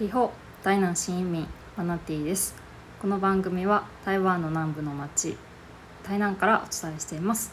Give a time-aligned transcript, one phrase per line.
[0.00, 0.32] リホ
[0.62, 1.46] 大南新移民
[1.76, 2.54] マナティです。
[3.02, 5.36] この番組は台湾の南部の町
[6.04, 7.52] 台南からお伝えしています。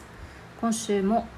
[0.58, 1.28] 今週も、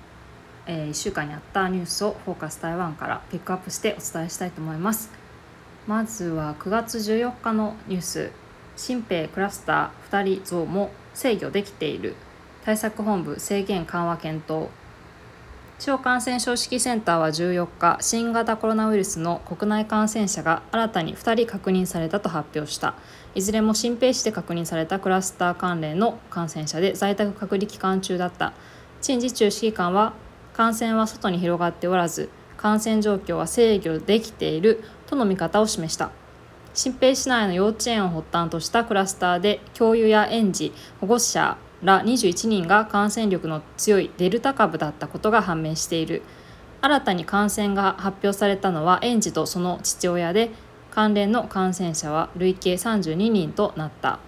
[0.68, 5.10] えー、1週間にあったニュースをフォーカス台湾からピックアップしてお伝えしたいと思います。
[5.88, 8.30] まずは9月14日のニュース。
[8.76, 12.14] 新兵クラスター2人増も制御できている。
[12.64, 14.68] 対策本部制限緩和検討。
[15.80, 22.96] 地方感染症指揮センターは14日新型コロナウイルスの国内感染者が新たに2人確認されたと発表した。
[23.34, 28.52] いずれも新兵市で確認されたクラスター関連の感染者で在宅隔離期間中だった。
[29.00, 30.12] 陳時中指揮官は
[30.52, 32.28] 感染は外に広がっておらず
[32.58, 36.10] 感染状況は制御できているとの見方を示した。
[36.74, 46.22] 新平市内の幼稚園を発端としたクラスターで教諭や園児保護者ら21人が感染力の強いデルタ株だったことが判明している。
[46.82, 50.50] 新たに感染が発表されたのは園児とその父親で
[50.90, 54.18] 関連の感染者は累計32人となった。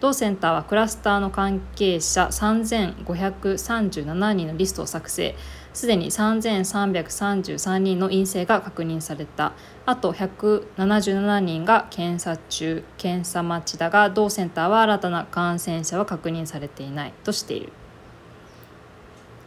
[0.00, 5.34] 同センターはクラスターの関係者3537人のリストを作成。
[5.74, 9.52] すでに3333人の陰性が確認された。
[9.86, 17.14] あと177人が検査中検査待ちだが同センターは新たな感染者は確認されていない。
[17.24, 17.72] としている。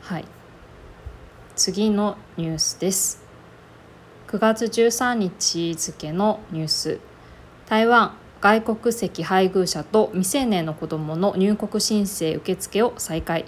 [0.02, 0.26] はい。
[1.56, 3.24] 次のニュースです。
[4.28, 7.00] 9月13日付のニュース。
[7.68, 13.46] 台湾外国籍配偶者と未成年の子どもの入国申請受付を再開。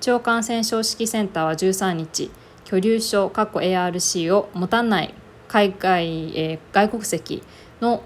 [0.00, 2.30] 腸感染症指揮センターは13日
[2.64, 5.14] 居留証 ARC を持たない
[5.48, 7.42] 海外、えー、外国籍
[7.80, 8.02] の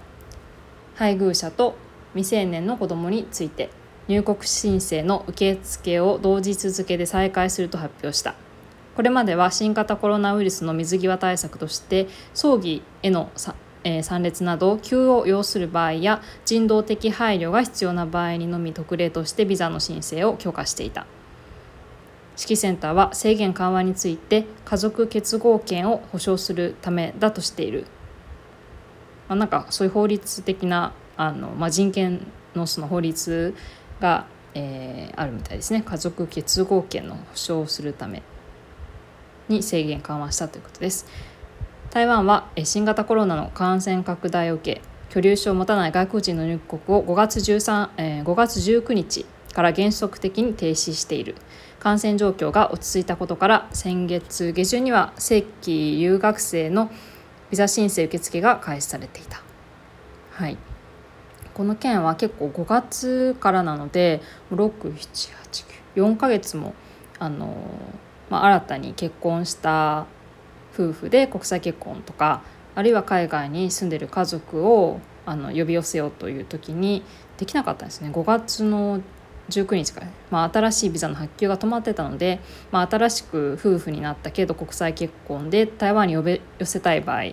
[0.95, 1.75] 配偶者と
[2.13, 3.69] 未成年の子どもについて
[4.07, 8.35] 入国申請の受付を同日付で再開すると発表した
[8.95, 13.31] これまでは新型コロナウイルスの水際対策として葬儀への
[13.83, 21.05] え参列など急を要する場合や人道的配慮が必要な場合にのみ特例としてビザの申請を許可していた。
[22.41, 27.85] 指揮センターは制限緩和について家族結合権を保障するためだとしている、
[29.27, 32.25] まあ、なんかそういう法律的なあの、まあ、人権
[32.55, 33.53] のその法律
[33.99, 34.25] が、
[34.55, 35.83] えー、あるみたいですね。
[35.85, 38.23] 家族結合権の保障をするため
[39.47, 41.05] に制限緩和したということです。
[41.91, 51.35] 台湾は新型コロナの感染拡大を受け居留証を持たない外国人の入国を5月 ,13、えー、5月19日から原則的に停止している。
[51.79, 56.91] 感染状況が落ち着いたことから先月下旬には正規留学生の
[57.49, 59.41] ビザ申請受付が開始されていた。
[60.31, 60.57] はい、
[61.55, 66.73] この件は結構5月からなので6789 4ヶ月も
[67.19, 67.55] あの、
[68.29, 70.05] まあ、新たに結婚した
[70.73, 72.43] 夫婦で国際結婚とか
[72.75, 77.03] あるいは海外に住んでる家族をあの呼び寄せようという時に
[77.37, 78.09] できなかったんですね。
[78.11, 79.01] 5月の
[79.51, 80.01] 19日か。
[80.01, 82.39] ら、まあ、新しいビザの発給が止まってたので、
[82.71, 87.23] まあ、新しく夫婦になったけど国際結婚で台湾に呼べ寄せたい場合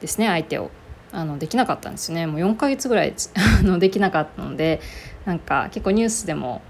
[0.00, 0.70] ですね相手を
[1.12, 2.26] あのできなかったんですね。
[2.26, 3.14] もう4ヶ月ぐらい
[3.62, 4.80] のできなかったので
[5.24, 6.60] なんか結構ニュースでも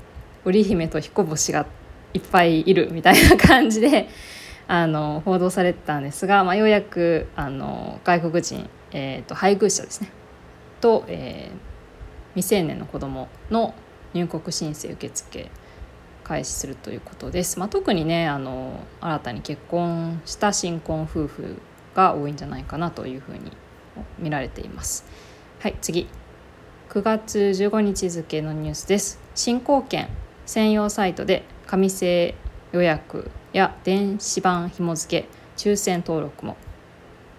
[0.44, 1.66] 織姫と彦星が
[2.12, 4.08] いっぱいいるみたいな感じで
[4.68, 10.10] あの報道されてたんですが、まあ、ようやくあの外国人、えーと、配偶者ですね。
[10.80, 13.74] と、えー、未成年の子供の
[14.14, 15.50] 入国申請受付
[16.22, 17.58] 開始するということです。
[17.58, 21.60] まあ、特にねあの新たに結婚した新婚夫婦
[21.94, 23.52] が多いんじゃないかなというふうに
[24.18, 25.04] 見られています。
[25.60, 26.08] はい次
[26.88, 29.20] 9月15日付のニュースです。
[29.34, 30.08] 新興券
[30.46, 32.34] 専用サイトで紙製
[32.72, 36.56] 予約や電子版紐付け抽選登録も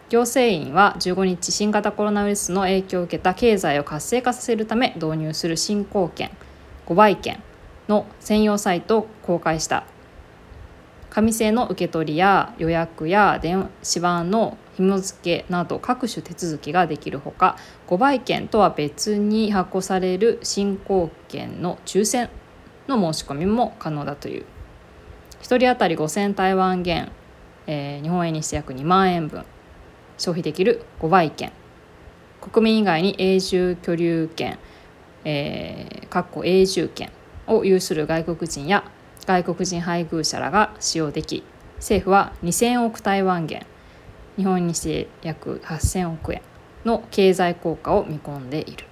[0.09, 6.29] 行政院は15日新型コロナウイルスの影響を受けた経済を活性化させるため導入する新興券
[6.85, 7.41] 5倍券
[7.87, 9.85] の専用サイトを公開した
[11.09, 22.29] 紙製の受け取りや予約や電子版の紐付けなど各種手続きができるほか5倍券とは別に発行される新興券の抽選
[22.87, 24.45] の申し込みも可能だという。
[25.41, 27.11] 1人当たり5000台湾元、
[27.67, 29.45] えー、日本円にして約2万円分
[30.17, 31.51] 消費できる5倍券
[32.41, 34.59] 国民以外に永住居留権。
[35.25, 37.11] えー、かっこ永住権
[37.47, 38.89] を有する外国人や
[39.25, 41.43] 外国人配偶者らが使用でき
[41.77, 43.65] 政府は2000億台湾元
[44.37, 46.41] 日本にして約8000億円
[46.85, 48.85] の経済効果を見込んでいる。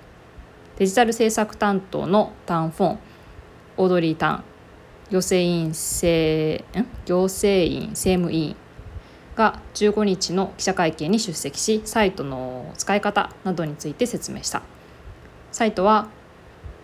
[0.77, 2.99] デジタル政策担当のタン・フォン
[3.77, 4.43] オードリー・タン
[5.11, 6.65] 行政院政
[7.05, 8.55] 行政院政務委員
[9.35, 14.63] が15日の記者会見に出席しサイトの使い方などについて説明した。
[15.51, 16.07] サイトは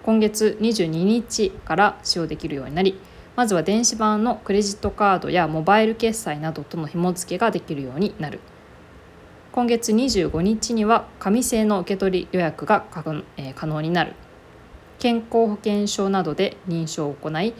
[0.10, 3.00] 今月22日から使用できるようになり
[3.36, 8.40] まずは電子版のクレジットカードやモバイル決済などとの紐付けができるようになる。
[9.52, 14.16] 今月25日には紙製の受け取り予約が可能になる。
[14.98, 17.54] 健康保険証などで認証を行い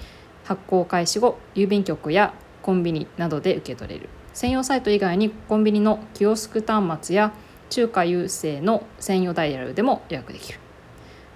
[0.44, 4.10] 発行開始後郵便局やコンビニなどで受け取れる。
[4.34, 7.32] 専用サイト以外にコンビニのキオスク端末や
[7.70, 10.60] 中華郵政の専用ダイヤルでも予約できる。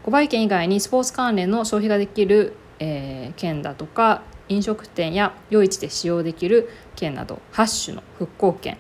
[0.04, 8.78] 5倍券以外にスポーツ関連の消費ができる、えー、券だとか飲食店や夜市で使用できる券など8種の復興券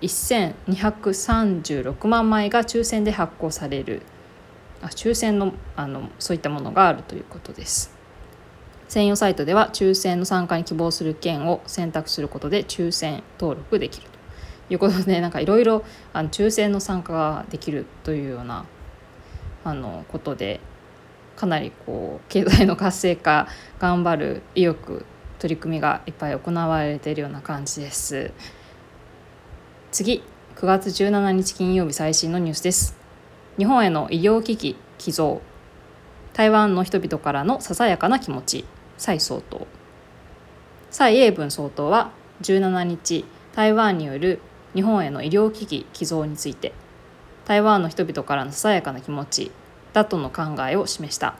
[0.00, 4.02] 1236万枚が抽選で発行される。
[4.82, 7.92] あ抽選のあのそういったものがあるということです。
[8.88, 14.08] 専用サイトでは抽選の参加に希望する券を選択することで抽選登録できる
[14.68, 18.64] ということでなんかいろいろ抽選の参加ができるというような
[19.64, 20.60] あのことで
[21.36, 23.48] かなりこう経済の活性化
[23.78, 25.04] 頑張る意欲
[25.38, 28.30] 取り組みがいっぱい行われているような感じです。
[29.90, 30.22] 次
[30.56, 32.94] 9月17日金曜日最新のニュースです。
[33.56, 35.40] 日本への医療機器寄贈。
[36.34, 38.64] 台湾の人々からのささやかな気持ち
[38.98, 39.66] 蔡総統。
[40.90, 42.10] 蔡英文総統は
[42.42, 43.24] 17日
[43.54, 44.40] 台湾による
[44.74, 46.72] 日本への医療機器寄贈について
[47.50, 49.50] 台湾の人々からのささやかな気持ち
[49.92, 51.34] だとの考えを示した。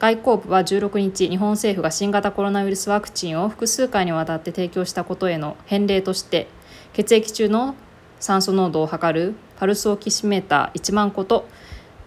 [0.00, 6.48] 外交部は16日日本政府が新型コロナウイルスワクチンを複数回にわたって提供したことへの返礼として
[6.94, 7.76] 血液中の
[8.18, 11.46] 酸素濃度を測るパルスオキシメーター1万個と、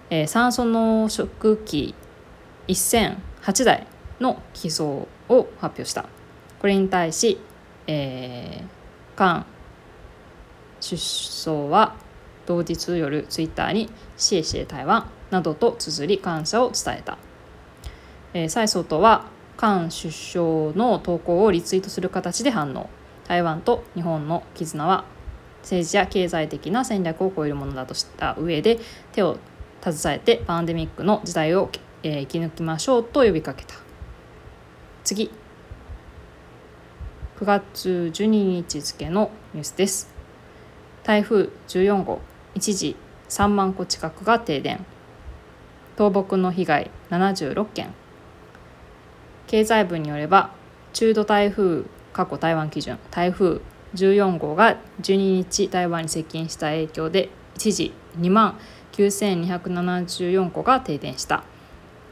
[0.09, 1.95] えー、酸素濃縮器
[2.67, 3.87] 1008台
[4.19, 6.09] の寄贈を発表した。
[6.59, 7.39] これに対し、
[7.87, 9.45] えー、菅
[10.81, 11.95] 首相は
[12.45, 17.17] 同日夜ツイッターに「シエシエ台湾」などと綴り感謝を伝えた、
[18.33, 19.25] えー、蔡総統は
[19.57, 22.89] 菅首相の投稿をリツイートする形で反応。
[23.27, 25.05] 台湾と日本の絆は
[25.63, 28.79] 政治や経済的な戦略を超えるものだとした上で
[29.13, 29.37] 手を
[29.81, 31.69] 携えてパンデミックの時代を、
[32.03, 33.75] え生き抜きましょうと呼びかけた。
[35.03, 35.31] 次。
[37.39, 40.13] 9月12日付のニュースです。
[41.03, 42.19] 台風14号。
[42.55, 42.95] 一時
[43.29, 44.85] 3万戸近くが停電。
[45.97, 47.93] 倒木の被害76件。
[49.47, 50.51] 経済部によれば
[50.93, 53.61] 中度台風過去台湾基準台風
[53.93, 58.57] 14号が12日台湾に接近した影響で一時2万
[58.93, 61.43] 9274戸が停電した。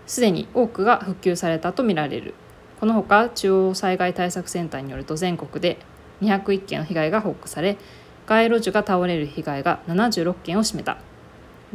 [0.05, 2.33] すでに多くが復旧されたとみられる。
[2.81, 5.77] このほか中央災害対策センターによると全国で
[6.21, 7.77] 201件の被害が報告され
[8.25, 10.97] 街路樹が倒れる被害が76件を占めた。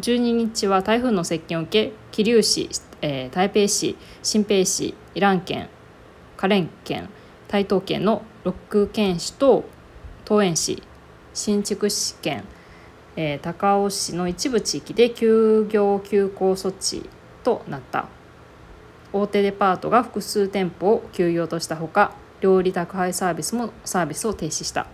[0.01, 2.71] 12日は台風の接近を受け桐生市、
[3.03, 5.69] えー、台北市新北市イラン県
[6.37, 7.09] 花蓮県
[7.49, 9.65] 台東県の6県市と
[10.29, 10.83] 桃園市
[11.35, 12.45] 新築市県、
[13.17, 17.09] えー、高尾市の一部地域で休業休校措置
[17.43, 18.07] となった。
[19.13, 24.87] 大手デパートが複数店舗を休業としたほか料理宅配サービスもサービスを停止した。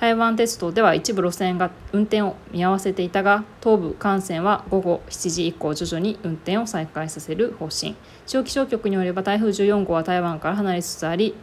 [0.00, 7.94] 台湾鉄道では一部路線が運転を見合わせていたが東部幹線は午後7時以降徐々に運転を再開させる方針。
[8.26, 11.34] 地方気象局によれば台風14号は台湾から離れつつあり、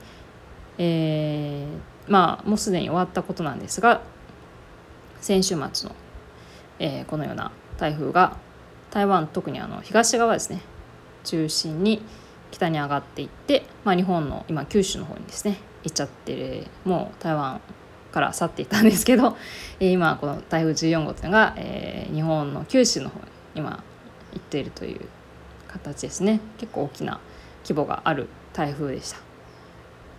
[0.80, 4.02] えーまあもうすでに終わったことなんですが
[5.22, 5.96] 先週末の、
[6.80, 8.38] えー、このような台風が
[8.92, 10.62] 台湾特にあの東側ですね
[11.24, 12.02] 中心に
[12.52, 17.60] 北に上がっていって、まあ、日本の今九州の方にですね行っちゃってるもう台湾
[18.12, 19.38] から去っていたんですけど、
[19.80, 23.84] 今この台風14号っていうのが、えー、日本の九州の方に今
[24.34, 25.02] 行っているという
[25.68, 26.40] 形ですね。
[26.58, 27.20] 結構大きな
[27.64, 29.18] 規模がある台風でした。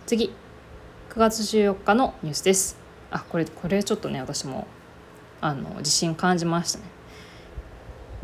[0.05, 0.33] 次
[1.09, 2.77] 9月14日のニュースです。
[3.11, 4.67] あこれこれちょっとね私も
[5.41, 6.85] あの地震感じましたね。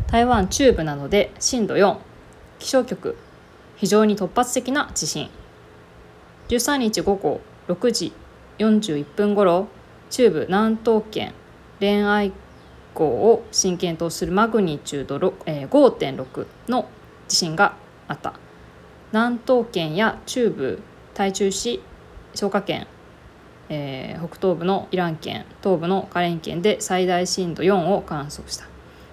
[0.08, 1.98] 台湾中部などで震度4
[2.60, 3.18] 気象局
[3.76, 5.30] 非常に突発的な地震。
[6.48, 8.14] 13日午後6時
[8.60, 9.68] 41分ごろ
[10.10, 11.34] 中部南東県
[11.80, 12.32] 恋愛
[12.94, 16.88] 港を震源とするマグニチュードえー、5.6の
[17.28, 17.76] 地震が
[18.08, 18.34] あった。
[19.12, 20.80] 南東県や中部
[21.14, 21.82] 台中市
[22.34, 22.88] 消火圏、
[23.70, 28.68] えー、北東部のイラン県東部のカレン県で最大震度4を観測した。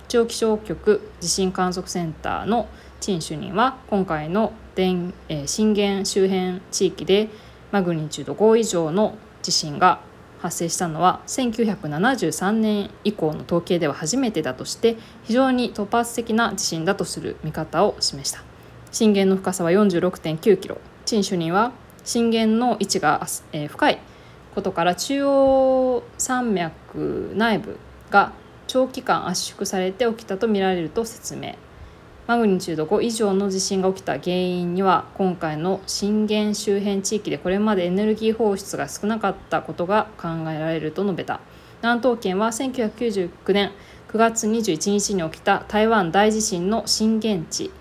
[0.09, 2.69] 地方気象局地震観測センターの
[3.01, 7.29] 陳主任は今回の電、えー、震源周辺地域で
[7.71, 10.01] マグニチュード5以上の地震が
[10.41, 18.43] 発生したのは1973年以降の統計では初めてだとして非常に突発的な地震だとする見方を示した。
[18.91, 20.79] 震源の深さは46.9キロ。
[21.05, 21.73] 陳主任は
[22.05, 23.25] 震源の位置が、
[23.69, 23.99] 深い
[24.55, 27.79] ことから中央山脈内部
[28.11, 28.33] が
[28.67, 31.55] 長期間圧縮されて起きたとみられると説明。
[32.29, 41.41] マグニチュード5以上の地震が起きた原因には今回の震源周辺地域でこれまでエネルギー放出が少なかったことが考えられると述べた。
[41.81, 43.73] 南東県は1999年
[44.13, 47.73] 9月21日に起きた台湾大地震の震源地。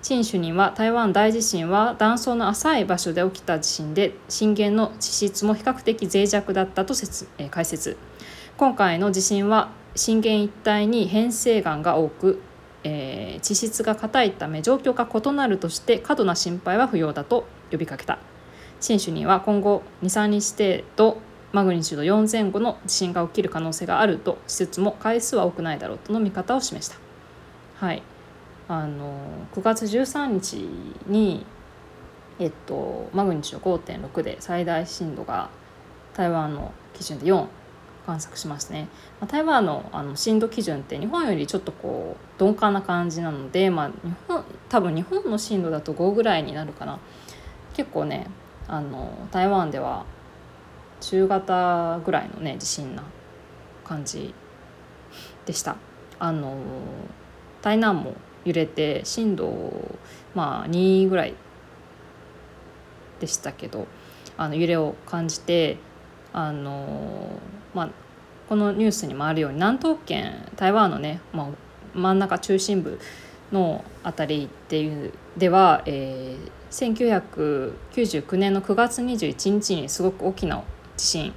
[0.00, 7.96] 陳主任は台湾大地震は断層の浅い場所で起きた地震で震源の地質も比較的脆弱だったと説、えー、解説。
[8.56, 12.40] 今回の地震は震源一帯に変成岩が多く
[12.84, 18.18] えー、地質が硬いため状況が異なるとして過度な心配は不要だと呼びかけた。
[18.80, 21.18] 新種には今後23日程度
[21.52, 26.96] マグニチュード4前後の地震が起きる可能性があるとしつつも回数は多くないだろうとの見方を示した。
[27.74, 28.02] はい。
[28.68, 29.14] あの
[29.54, 30.56] 9月13日
[31.06, 31.46] に、
[32.38, 35.48] えっと、マグニチュード5.6で最大震度が
[36.12, 37.46] 台湾の基準で4
[38.08, 38.88] 観測しますね、
[39.20, 46.98] まあ、台湾のあの震度基準って日本よりちょっとこう鈍感な感じなので、まあ、日本多分日本の震度だと5ぐらいになるかな。
[47.74, 48.26] 結構ね
[48.66, 50.06] あの台湾では
[51.02, 53.02] 中型ぐらいのね地震な
[53.84, 54.32] 感じ
[55.44, 55.76] でした。
[56.18, 56.56] あの
[57.60, 58.14] 台南も
[58.46, 59.98] 揺れて震度
[60.34, 61.34] まあ2ぐらい
[63.20, 63.86] でしたけど
[64.38, 65.76] あの揺れを感じて
[66.32, 67.38] あの
[67.78, 67.90] まあ、
[68.48, 71.48] このニュースにもあるように南東圏台湾のね、まあ、
[71.94, 72.98] 真ん中中心部
[73.52, 80.64] の辺りっていうでは、えー、1999年の9月21日にすごく大きな
[80.96, 81.32] 地震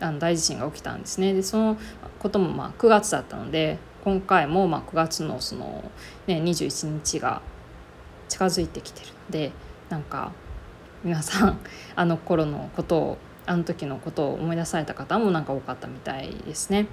[0.00, 1.32] あの大地震が起きたんですね。
[1.32, 1.78] でその
[2.18, 5.88] こともまあ9月だったので今回もまあ9月のその、
[6.26, 7.40] ね、21日が
[8.28, 9.52] 近づいてきてるので
[9.88, 10.32] なんか
[11.04, 11.60] 皆さん
[11.94, 16.86] あの頃のことをあの時のことを思い出された方もなんか多かったみたいですね。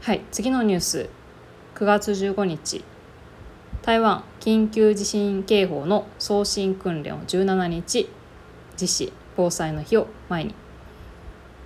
[0.00, 1.10] はい次のニュース。
[1.74, 2.84] 9月15日。
[3.82, 8.08] 台湾緊急地震警報の送信訓練を17日。
[8.80, 10.54] 実施防災の日を前に。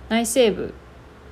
[0.09, 0.73] 内政部。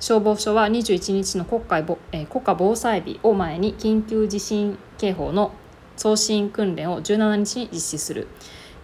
[0.00, 5.52] 消防署は21日の国会え国家防災日を前に緊急地震警報の
[5.96, 8.28] 送信訓練を17日に実施する。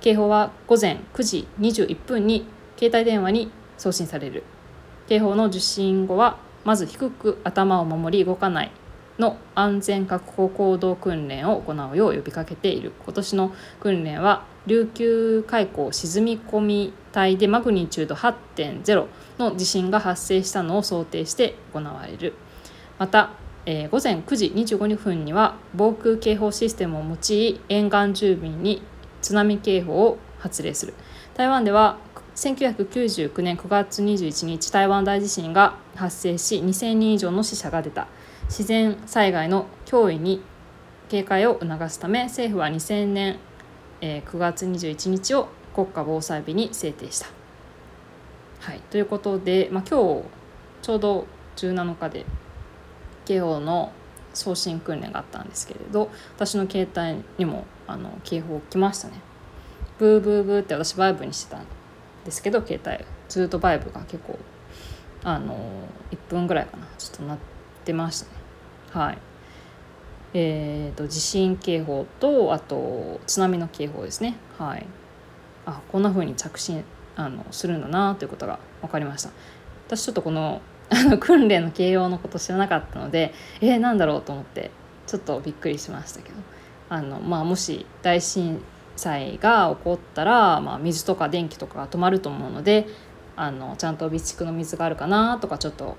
[0.00, 2.46] 警報は午前9時21分に
[2.78, 3.50] 携帯電話に
[3.80, 4.44] 送信される。
[5.08, 8.70] 警報の受信後はまず低く頭を守り動かない
[9.18, 12.92] の安全確保行動訓練を行うよう呼びかけている。
[13.04, 19.06] 今年の訓練は琉球海溝沈み込み帯でマグニチュード8.0
[19.38, 22.34] の地震が発生したのを想定して行われる。
[22.98, 23.30] また、
[23.64, 28.82] えー、午前9時25分には防空警報システムを用い沿岸住民に
[29.22, 30.92] 津波警報を発令する。
[31.34, 31.96] 台湾では
[32.40, 38.08] 1999年9月21日台湾大地震が発生し2000人以上の死者が出た
[38.44, 40.40] 自然災害の脅威に
[41.10, 43.38] 警戒を促すため政府は2000年
[44.00, 47.26] 9月21日を国家防災日に制定した。
[48.60, 50.24] はい、ということで、まあ、今日
[50.80, 52.24] ちょうど17日で
[53.26, 53.92] 警報の
[54.32, 59.20] 送信訓練があったんですけれど私の携帯にもあの警報来ましたね。
[59.98, 61.58] ブーブーブーって私バイブにしてた
[62.24, 63.04] ですけど携帯。
[63.28, 64.38] ずっとバイブが結構
[65.22, 65.56] あの
[66.10, 66.86] 1分ぐらいかな。
[66.98, 67.38] ちょっとなっ
[67.84, 68.32] てましたね。
[68.90, 69.18] はい。
[70.32, 74.36] えーと、地震警報とあと津波の警報ですね。
[74.58, 74.86] はい。
[75.66, 76.84] あこんな風に着信
[77.16, 79.30] あのするんだなということが分かりました。
[79.86, 80.60] 私ちょっとこの
[80.90, 84.72] あの訓練の形容のこと知らなかったのでえー、なんだろうと思って
[85.06, 86.34] ちょっとびっくりしましたけど。
[86.90, 88.60] あの、まあ、もし大震
[89.00, 92.86] 災が起こったら、まあ、水とか電気とかが止まると思うので
[93.36, 95.96] あのちゃんと備蓄の水があるかなとかちょっと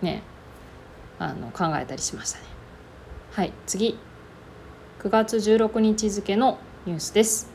[0.00, 0.22] ね
[1.18, 2.44] あの考えたりしましたね。
[3.32, 3.98] はい次
[5.00, 7.50] 9月16日付のニュースです。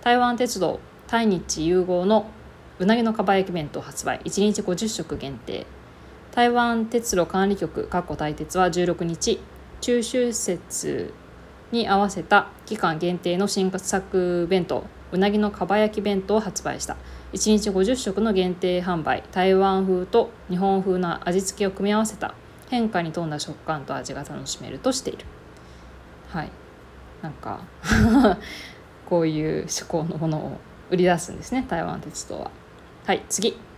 [0.00, 2.30] 台湾鉄道対日融合の
[2.78, 5.66] うなぎのかば焼き弁当発売1日50食限定
[6.32, 9.40] 台湾鉄路管理局台鉄は16日
[9.82, 11.12] 中秋節
[11.72, 16.96] に合わせた期間限定の新作弁当うなぎのかば焼き弁当を発売した。
[17.32, 22.34] 1日50食の限定販売台湾風と日本風な味付けを組み合わせた
[22.68, 25.24] 変化に富んだ食感と味が楽しめるとしている。
[26.28, 26.50] はい。
[27.22, 27.60] なんか
[29.08, 30.58] こういう趣向のものを
[30.90, 32.50] 売り出すんですね台湾鉄道は。
[33.06, 33.50] はい次。
[33.50, 33.70] 9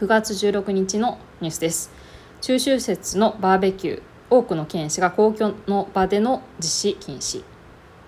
[0.00, 1.90] 9月16日のニュースです。
[2.40, 4.09] 中秋節のバーベキュー。
[4.30, 7.42] 多くの県市が公共の場での実施禁止。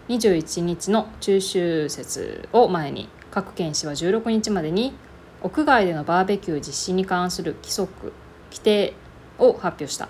[0.08, 4.94] 21日の中秋節を前に各県市は16日までに
[5.42, 8.12] 屋外でのバーベキュー実施に関する規則
[8.52, 8.94] 規定
[9.38, 10.08] を発表した。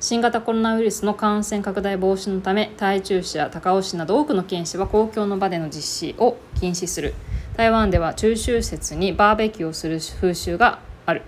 [0.00, 7.14] 新型コロナウイルスの感染拡大防止のため台中市や高雄市など多くの県市は公共の場での実施を禁止する。
[7.56, 11.22] 台湾では中秋節にバーベキューをする風習がある。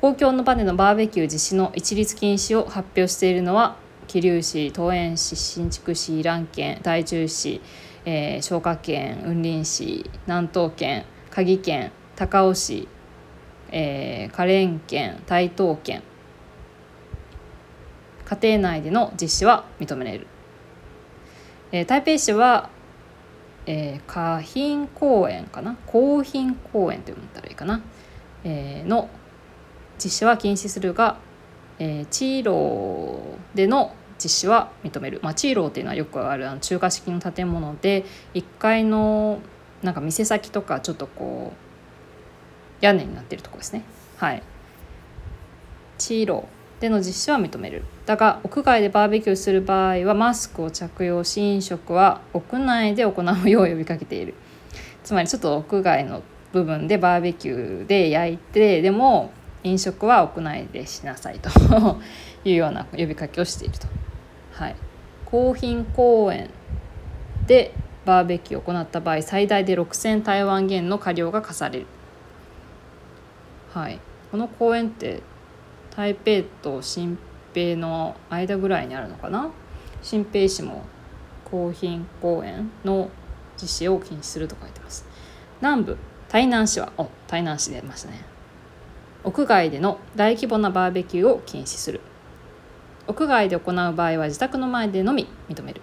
[0.00, 3.76] 公共の場でのバーベキュー実施の一律禁止を発表しているのは
[4.06, 7.60] 桐生市桃園市新築市蘭県台中市、
[8.04, 12.88] えー、彰化県雲林市南東県嘉義県高雄市、
[13.72, 16.04] えー、花蓮県台東県
[18.24, 20.28] 家庭内での実施は認められる、
[21.72, 22.70] えー、台北市は、
[23.66, 25.76] えー、花浜公園かな？
[25.86, 27.82] 高浜公園と読んだらいいかな、
[28.44, 29.10] えー、の
[30.02, 31.18] 実施は禁止するが、
[31.78, 39.38] えー、チーローでの実施は認める、まあ、チーローっていうのはよくあるあの中華式の建物で1階の
[39.82, 43.82] なんか店先とかちょっとこう屋根になってるとこですね。
[44.16, 44.42] はい。
[45.98, 47.84] チーローでの実施は認める。
[48.06, 54.34] だが屋外でバーベキューする場合はマスクを着用し飲食は屋内で行うよう呼びかけている。
[55.04, 59.30] つまりちょっと屋外の部分でバーベキューで焼いてでも
[59.64, 61.50] 飲食は屋内でしなさいと
[62.44, 63.86] いうような呼びかけをしていると。
[64.52, 64.76] はい、
[65.24, 66.50] 高浜公園
[67.46, 67.72] で
[68.04, 71.86] バーベキューを行った場合最大で6,000台湾元の過料が課される。
[73.74, 74.00] はい、
[74.30, 75.22] この公園って
[75.94, 77.18] 台北と新
[77.52, 79.50] 平の間ぐらいにあるのかな？
[80.02, 80.84] 新平市も
[81.44, 83.10] 高浜公園の
[83.60, 85.04] 実施を禁止すると書いてます。
[85.60, 85.98] 南部
[86.28, 88.24] 台南市はお台南市出ましたね。
[89.24, 92.00] 屋外での大規模なバーベキューを禁止する。
[93.06, 95.80] 屋外で行う場合は自宅の前でのみ認める。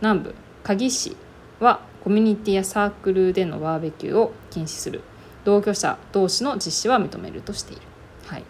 [0.00, 1.16] 南部鍵市
[1.60, 5.02] はコミュニティやサークルでのバーベキューを禁止する。
[5.44, 7.82] 同居者同士の実施は認めるとしている。
[8.26, 8.44] はい、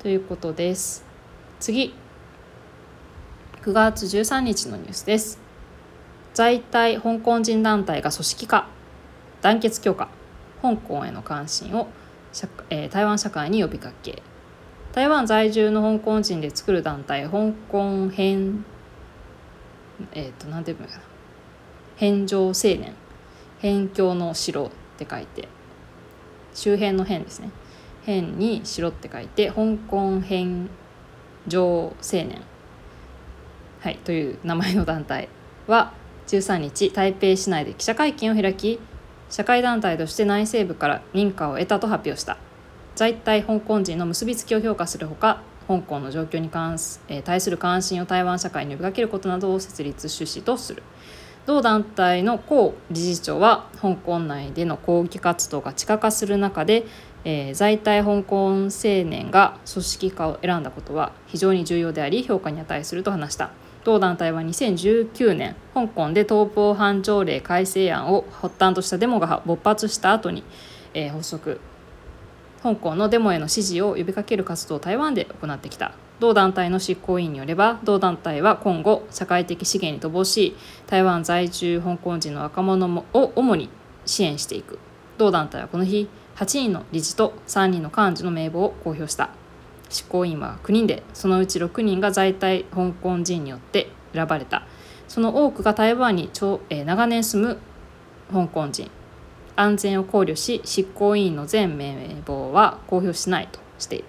[0.00, 1.04] ということです。
[1.60, 1.94] 次。
[3.62, 5.38] 9月13日のニュースです。
[6.32, 8.66] 在台香港人団体が組織化。
[9.42, 10.08] 団結強化。
[10.62, 11.88] 香港への関心を、
[12.70, 14.22] えー、台湾社会に呼びかけ。
[14.92, 18.64] 台湾在住の香港人で作る団体香港返
[20.12, 21.02] えっ、ー、と何て言うのかな。
[21.96, 22.94] 返上青年。
[23.62, 25.48] 辺境の城って書いて。
[26.54, 27.50] 周辺の辺ですね。
[28.00, 30.68] 辺に城って書いて香港返
[31.46, 32.42] 上青年、
[33.80, 35.28] はい、という名前の団体
[35.66, 35.92] は
[36.26, 38.78] 13日台北市内で記者会見を開き
[39.30, 42.36] 社会団体として内政部から認可を得たと発表した。
[42.96, 50.82] 在台香港人の結びつきを評価するほか香港の状況に関す、えー、対する関心を台湾社会に呼びかけることなどを設立趣旨とする。
[51.46, 56.84] 同団体の江理事長は香港内での抗議活動が地下化する中で
[57.24, 63.50] えー、在台香港青年が組織化を選んだことは非常に重要であり評価に値すると話した。
[63.84, 70.44] 同団体は2019年香港で逃亡犯条例改正案を発端としたデモが勃発した後に、
[70.92, 71.60] えー、発足。
[72.62, 75.92] 香港のデモへの支持を呼びかける活動を台湾で行ってきた。
[76.18, 83.70] 同団体の執行委員によれば同団体は今後社会的資源に乏しい台湾在住香港人の若者を主に
[84.04, 84.78] 支援していく。
[85.16, 89.39] 同団体はこの日8人の理事と3人の幹事の名簿を公表した。
[89.90, 94.62] 執行委員は9人でそのうち6人が在台香港人によって選ばれた。
[95.08, 97.58] その多くが台湾に長、え長年住む
[98.32, 98.90] 香港人。
[99.56, 103.96] 安全を考慮し執行委員の全名簿は公表しないとして。
[103.96, 104.04] いる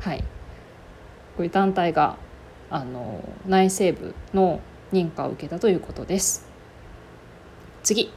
[0.00, 0.20] はい。
[1.36, 2.16] こういう団体が
[2.70, 4.60] あの内政部の
[4.92, 6.46] 認可を受けたということです。
[7.82, 8.12] 次。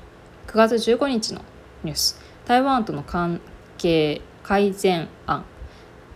[0.48, 1.42] 9月15日の
[1.84, 2.22] ニュース。
[2.46, 3.42] 台湾との関
[3.78, 5.44] 係改善案。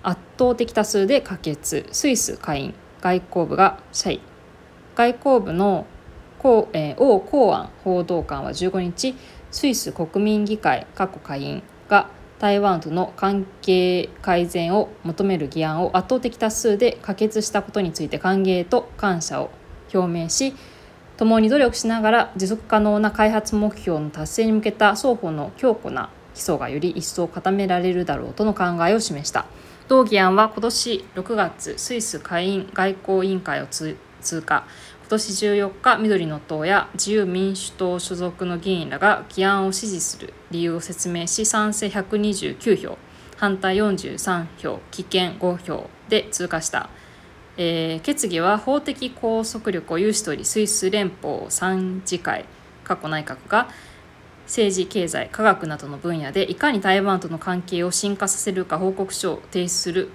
[0.08, 1.86] 圧倒的多数で可決。
[1.92, 2.74] スイス下院。
[3.06, 4.22] 外交部が謝意
[4.96, 5.86] 外交部の
[6.42, 9.16] 王、えー、王公安報道官は15日
[9.52, 19.52] スイス国民議会過去下院が台湾との関係改善を求める議案を圧倒的多数で可決したことについて歓迎と感謝を
[19.94, 20.56] 表明し
[21.18, 29.46] 共に努力しながら持続可能な開発目標の達成に向けた双方の強固な基礎がより一層固められるだろうとの考えを示した。
[29.88, 33.96] 同議案は今年6月スイス下院外交委員会を通
[34.44, 34.66] 過。
[35.02, 40.34] 今年14日緑の党や自由民主党所属の議員らが議案を支持する。
[40.50, 42.98] 理由を説明し賛成129票
[43.38, 46.90] 反対43票棄権5票で通過した、
[47.58, 52.46] えー、決議は法的拘束力を有しておりスイス連邦参事会
[52.84, 53.68] 過去内閣が
[54.46, 60.10] 政治経済科学などの分野でいかに台湾との関係を深化させるか報告書を提出する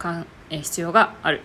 [0.50, 1.42] 必要がある。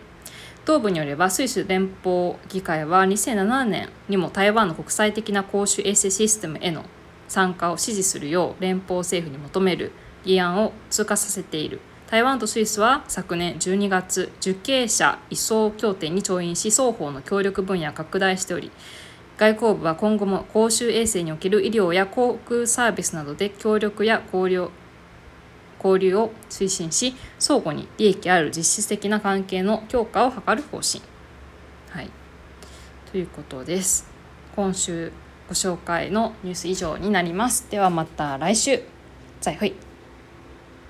[0.65, 6.83] 同部によればスイス連邦議会は2007年にも台湾の国際的な公衆衛生システムへの
[7.27, 9.91] 参加を支持するよう連邦政府に求める
[10.23, 11.81] 議案を通過させている。
[12.07, 18.71] 台湾とスイスは昨年12月受刑者移送協定に調印し双方の協力分野を拡大しており
[19.37, 24.69] 外交部は今後も公衆衛生における医療や航空サービスなどで協力や交流
[25.83, 31.03] 交流を推進し相互に利益ある実質的な関係の強化を図る方針。
[31.89, 32.09] はい、
[33.11, 34.07] ということです。
[34.55, 35.11] 今週
[35.47, 37.69] ご紹介のニュース以上になります。
[37.69, 38.81] ではまた来週。
[39.41, 39.84] 再会。